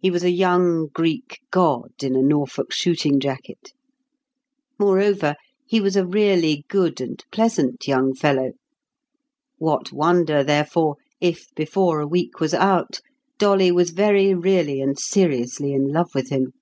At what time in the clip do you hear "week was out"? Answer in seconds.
12.06-13.00